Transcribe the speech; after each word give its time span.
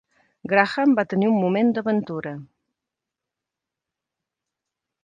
Graham 0.53 0.95
va 0.99 1.05
tenir 1.11 1.27
un 1.33 1.37
moment 1.43 1.69
d'aventura. 1.75 2.35